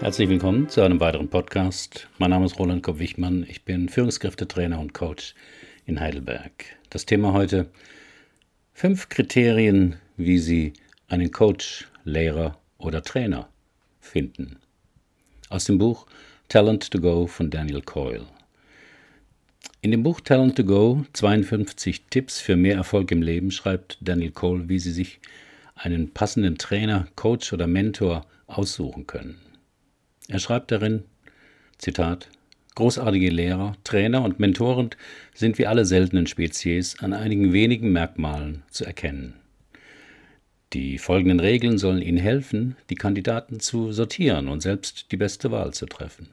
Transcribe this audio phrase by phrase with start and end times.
[0.00, 2.06] Herzlich willkommen zu einem weiteren Podcast.
[2.18, 3.44] Mein Name ist Roland Kopp-Wichmann.
[3.48, 5.34] Ich bin Führungskräftetrainer und Coach
[5.86, 6.52] in Heidelberg.
[6.88, 7.68] Das Thema heute:
[8.72, 10.74] fünf Kriterien, wie Sie
[11.08, 13.48] einen Coach, Lehrer oder Trainer
[13.98, 14.60] finden.
[15.48, 16.06] Aus dem Buch
[16.48, 18.26] Talent to Go von Daniel Coyle.
[19.80, 24.30] In dem Buch Talent to Go 52 Tipps für mehr Erfolg im Leben schreibt Daniel
[24.30, 25.18] Cole, wie Sie sich
[25.74, 29.40] einen passenden Trainer, Coach oder Mentor aussuchen können.
[30.28, 31.04] Er schreibt darin,
[31.78, 32.28] Zitat,
[32.74, 34.90] Großartige Lehrer, Trainer und Mentoren
[35.34, 39.34] sind wie alle seltenen Spezies an einigen wenigen Merkmalen zu erkennen.
[40.74, 45.72] Die folgenden Regeln sollen Ihnen helfen, die Kandidaten zu sortieren und selbst die beste Wahl
[45.72, 46.28] zu treffen.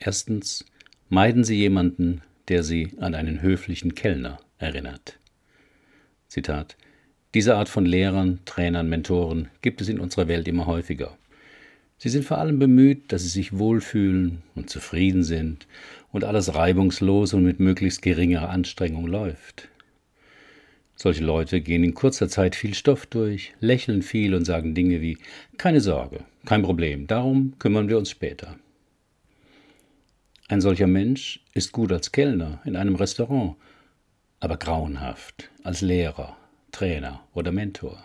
[0.00, 0.66] Erstens,
[1.08, 5.18] meiden Sie jemanden, der Sie an einen höflichen Kellner erinnert.
[6.26, 6.76] Zitat
[7.34, 11.16] Diese Art von Lehrern, Trainern, Mentoren gibt es in unserer Welt immer häufiger.
[11.98, 15.66] Sie sind vor allem bemüht, dass sie sich wohlfühlen und zufrieden sind
[16.12, 19.68] und alles reibungslos und mit möglichst geringer Anstrengung läuft.
[20.94, 25.18] Solche Leute gehen in kurzer Zeit viel Stoff durch, lächeln viel und sagen Dinge wie
[25.56, 28.56] keine Sorge, kein Problem, darum kümmern wir uns später.
[30.48, 33.56] Ein solcher Mensch ist gut als Kellner in einem Restaurant,
[34.40, 36.36] aber grauenhaft als Lehrer,
[36.70, 38.02] Trainer oder Mentor.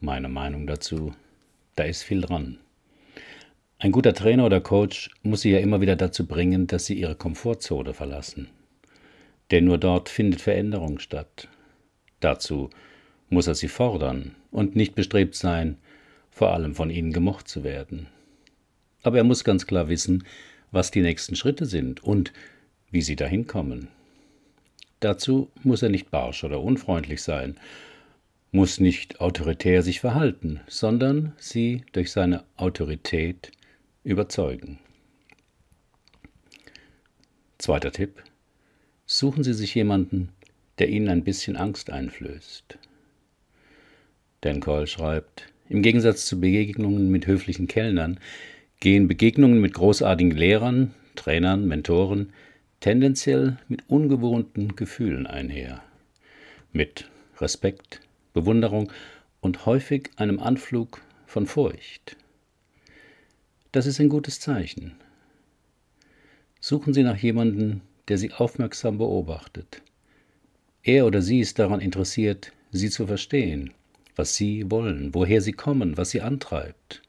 [0.00, 1.12] Meine Meinung dazu
[1.76, 2.58] da ist viel dran.
[3.78, 7.14] Ein guter Trainer oder Coach muss sie ja immer wieder dazu bringen, dass sie ihre
[7.14, 8.48] Komfortzone verlassen.
[9.50, 11.48] Denn nur dort findet Veränderung statt.
[12.20, 12.70] Dazu
[13.28, 15.76] muss er sie fordern und nicht bestrebt sein,
[16.30, 18.08] vor allem von ihnen gemocht zu werden.
[19.02, 20.24] Aber er muss ganz klar wissen,
[20.70, 22.32] was die nächsten Schritte sind und
[22.90, 23.88] wie sie dahin kommen.
[25.00, 27.58] Dazu muss er nicht barsch oder unfreundlich sein,
[28.56, 33.52] muss nicht autoritär sich verhalten, sondern sie durch seine Autorität
[34.02, 34.78] überzeugen.
[37.58, 38.22] Zweiter Tipp.
[39.04, 40.30] Suchen Sie sich jemanden,
[40.78, 42.78] der Ihnen ein bisschen Angst einflößt.
[44.40, 48.18] Dan Cole schreibt, im Gegensatz zu Begegnungen mit höflichen Kellnern
[48.80, 52.32] gehen Begegnungen mit großartigen Lehrern, Trainern, Mentoren
[52.80, 55.82] tendenziell mit ungewohnten Gefühlen einher.
[56.72, 58.00] Mit Respekt,
[58.36, 58.92] Bewunderung
[59.40, 62.18] und häufig einem Anflug von Furcht.
[63.72, 64.92] Das ist ein gutes Zeichen.
[66.60, 69.80] Suchen Sie nach jemandem, der Sie aufmerksam beobachtet.
[70.82, 73.72] Er oder sie ist daran interessiert, Sie zu verstehen,
[74.16, 77.00] was Sie wollen, woher Sie kommen, was Sie antreibt.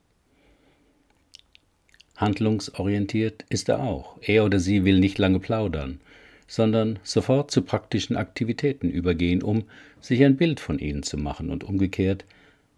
[2.15, 4.17] Handlungsorientiert ist er auch.
[4.21, 5.99] Er oder sie will nicht lange plaudern,
[6.47, 9.65] sondern sofort zu praktischen Aktivitäten übergehen, um
[9.99, 12.25] sich ein Bild von ihnen zu machen und umgekehrt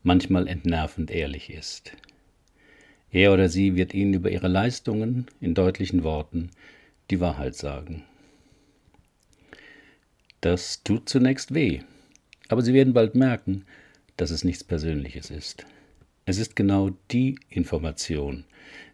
[0.04, 1.94] manchmal entnervend ehrlich ist.
[3.12, 6.50] Er oder sie wird ihnen über ihre Leistungen in deutlichen Worten
[7.10, 8.04] die Wahrheit sagen.
[10.42, 11.82] Das tut zunächst weh,
[12.48, 13.66] aber Sie werden bald merken,
[14.16, 15.66] dass es nichts Persönliches ist.
[16.26, 18.46] Es ist genau die Information,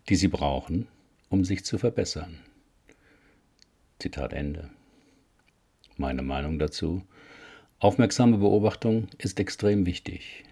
[0.10, 0.88] die Sie brauchen,
[1.30, 2.40] um sich zu verbessern.
[4.06, 4.70] Zitat Ende.
[5.98, 7.02] Meine Meinung dazu.
[7.80, 10.44] Aufmerksame Beobachtung ist extrem wichtig.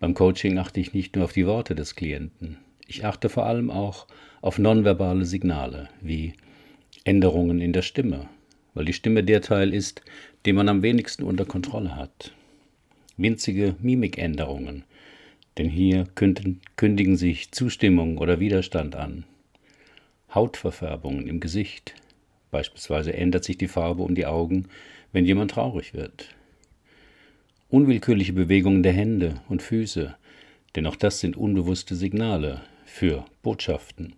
[0.00, 2.56] Beim Coaching achte ich nicht nur auf die Worte des Klienten,
[2.86, 4.06] ich achte vor allem auch
[4.40, 6.32] auf nonverbale Signale wie
[7.04, 8.26] Änderungen in der Stimme,
[8.72, 10.00] weil die Stimme der Teil ist,
[10.46, 12.32] den man am wenigsten unter Kontrolle hat.
[13.18, 14.84] Winzige Mimikänderungen,
[15.58, 19.24] denn hier kündigen sich Zustimmung oder Widerstand an.
[20.34, 21.94] Hautverfärbungen im Gesicht,
[22.50, 24.68] Beispielsweise ändert sich die Farbe um die Augen,
[25.12, 26.34] wenn jemand traurig wird.
[27.68, 30.16] Unwillkürliche Bewegungen der Hände und Füße,
[30.76, 34.14] denn auch das sind unbewusste Signale für Botschaften.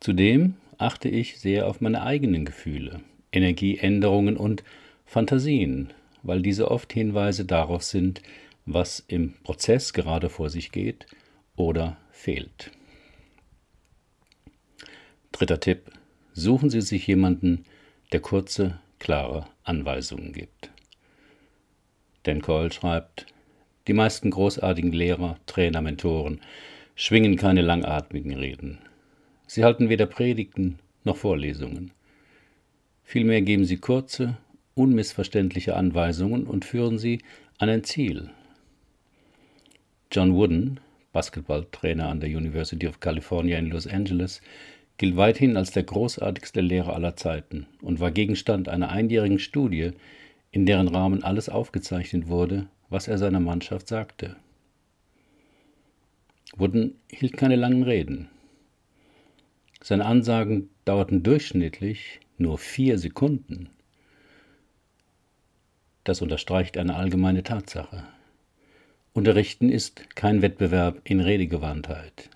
[0.00, 3.00] Zudem achte ich sehr auf meine eigenen Gefühle,
[3.32, 4.62] Energieänderungen und
[5.04, 5.92] Fantasien,
[6.22, 8.22] weil diese oft Hinweise darauf sind,
[8.64, 11.06] was im Prozess gerade vor sich geht
[11.56, 12.70] oder fehlt.
[15.32, 15.90] Dritter Tipp.
[16.38, 17.64] Suchen Sie sich jemanden,
[18.12, 20.70] der kurze, klare Anweisungen gibt.
[22.22, 23.26] Dan Cole schreibt,
[23.88, 26.40] die meisten großartigen Lehrer, Trainer, Mentoren
[26.94, 28.78] schwingen keine langatmigen Reden.
[29.48, 31.90] Sie halten weder Predigten noch Vorlesungen.
[33.02, 34.36] Vielmehr geben sie kurze,
[34.74, 37.20] unmissverständliche Anweisungen und führen sie
[37.58, 38.30] an ein Ziel.
[40.12, 40.78] John Wooden,
[41.12, 44.40] Basketballtrainer an der University of California in Los Angeles,
[44.98, 49.92] gilt weithin als der großartigste Lehrer aller Zeiten und war Gegenstand einer einjährigen Studie,
[50.50, 54.36] in deren Rahmen alles aufgezeichnet wurde, was er seiner Mannschaft sagte.
[56.56, 58.28] Wooden hielt keine langen Reden.
[59.80, 63.68] Seine Ansagen dauerten durchschnittlich nur vier Sekunden.
[66.02, 68.04] Das unterstreicht eine allgemeine Tatsache.
[69.12, 72.30] Unterrichten ist kein Wettbewerb in Redegewandtheit.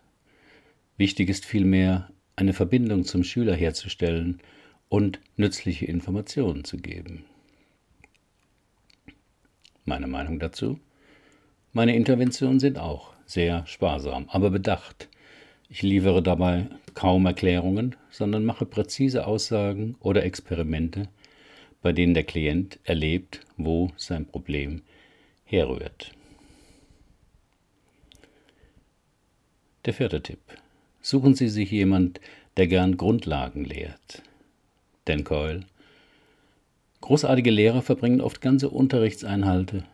[0.96, 4.40] Wichtig ist vielmehr, eine Verbindung zum Schüler herzustellen
[4.88, 7.24] und nützliche Informationen zu geben.
[9.84, 10.78] Meine Meinung dazu?
[11.72, 15.08] Meine Interventionen sind auch sehr sparsam, aber bedacht.
[15.68, 21.08] Ich liefere dabei kaum Erklärungen, sondern mache präzise Aussagen oder Experimente,
[21.80, 24.82] bei denen der Klient erlebt, wo sein Problem
[25.44, 26.12] herrührt.
[29.86, 30.61] Der vierte Tipp.
[31.02, 32.20] Suchen Sie sich jemand,
[32.56, 34.22] der gern Grundlagen lehrt.
[35.04, 35.64] Dan Coyle.
[37.00, 39.84] Großartige Lehrer verbringen oft ganze Unterrichtseinhalte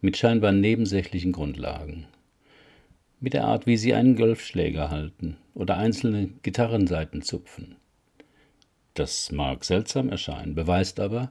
[0.00, 2.06] mit scheinbar nebensächlichen Grundlagen.
[3.20, 7.76] Mit der Art, wie sie einen Golfschläger halten oder einzelne Gitarrenseiten zupfen.
[8.94, 11.30] Das mag seltsam erscheinen, beweist aber,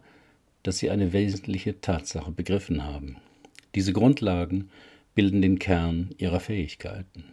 [0.63, 3.18] dass sie eine wesentliche Tatsache begriffen haben.
[3.75, 4.69] Diese Grundlagen
[5.15, 7.25] bilden den Kern ihrer Fähigkeiten.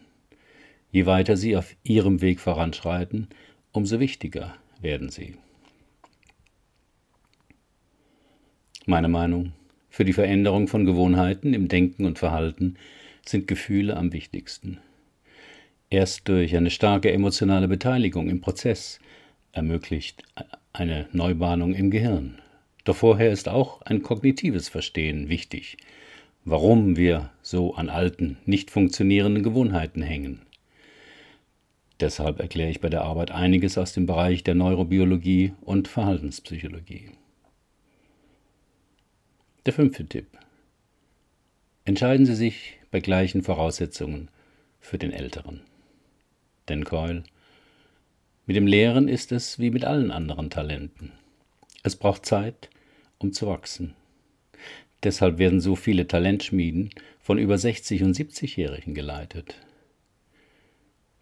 [0.95, 3.27] Je weiter sie auf ihrem Weg voranschreiten,
[3.73, 5.35] umso wichtiger werden sie.
[8.87, 9.55] Meine Meinung,
[9.91, 12.77] für die Veränderung von Gewohnheiten im Denken und Verhalten
[13.27, 14.79] sind Gefühle am wichtigsten.
[15.91, 19.01] Erst durch eine starke emotionale Beteiligung im Prozess
[19.51, 20.23] ermöglicht
[20.73, 22.39] eine Neubahnung im Gehirn.
[22.85, 25.77] Doch vorher ist auch ein kognitives Verstehen wichtig,
[26.45, 30.43] warum wir so an alten, nicht funktionierenden Gewohnheiten hängen.
[32.01, 37.11] Deshalb erkläre ich bei der Arbeit einiges aus dem Bereich der Neurobiologie und Verhaltenspsychologie.
[39.65, 40.27] Der fünfte Tipp.
[41.85, 44.29] Entscheiden Sie sich bei gleichen Voraussetzungen
[44.81, 45.61] für den Älteren.
[46.69, 47.25] Denn Coyle,
[48.47, 51.13] mit dem Lehren ist es wie mit allen anderen Talenten.
[51.83, 52.69] Es braucht Zeit,
[53.19, 53.95] um zu wachsen.
[55.03, 59.55] Deshalb werden so viele Talentschmieden von über 60 und 70-Jährigen geleitet.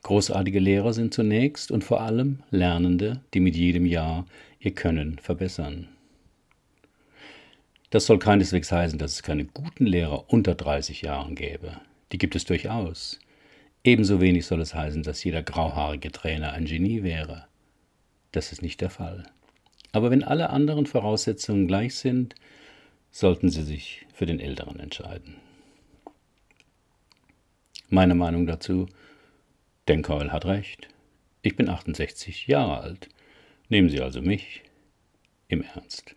[0.03, 4.27] Großartige Lehrer sind zunächst und vor allem Lernende, die mit jedem Jahr
[4.59, 5.89] ihr Können verbessern.
[7.91, 11.81] Das soll keineswegs heißen, dass es keine guten Lehrer unter 30 Jahren gäbe.
[12.11, 13.21] Die gibt es durchaus.
[13.85, 17.47] Ebenso wenig soll es heißen, dass jeder grauhaarige Trainer ein Genie wäre.
[18.33, 19.25] Das ist nicht der Fall.
[19.93, 22.35] Aber wenn alle anderen Voraussetzungen gleich sind,
[23.11, 25.37] sollten Sie sich für den Älteren entscheiden.
[27.91, 28.89] Meine Meinung dazu
[29.89, 30.89] denn Keul hat recht.
[31.43, 33.09] Ich bin 68 Jahre alt.
[33.69, 34.63] Nehmen Sie also mich.
[35.49, 36.15] Im Ernst.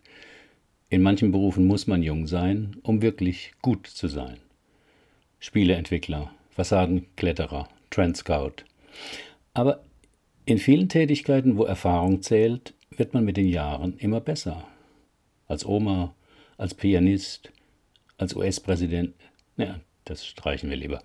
[0.88, 4.38] In manchen Berufen muss man jung sein, um wirklich gut zu sein.
[5.40, 8.64] Spieleentwickler, Fassadenkletterer, Trendscout.
[9.52, 9.82] Aber
[10.44, 14.66] in vielen Tätigkeiten, wo Erfahrung zählt, wird man mit den Jahren immer besser.
[15.48, 16.14] Als Oma,
[16.56, 17.50] als Pianist,
[18.16, 19.14] als US-Präsident.
[19.56, 21.02] Ja, das streichen wir lieber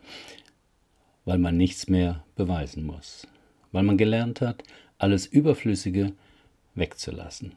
[1.25, 3.27] weil man nichts mehr beweisen muss,
[3.71, 4.63] weil man gelernt hat,
[4.97, 6.13] alles Überflüssige
[6.75, 7.53] wegzulassen.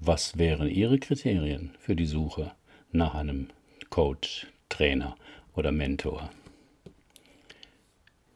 [0.00, 2.52] Was wären Ihre Kriterien für die Suche
[2.92, 3.48] nach einem
[3.88, 5.16] Coach, Trainer
[5.54, 6.30] oder Mentor?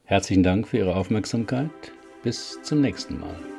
[0.05, 1.71] Herzlichen Dank für Ihre Aufmerksamkeit.
[2.23, 3.58] Bis zum nächsten Mal.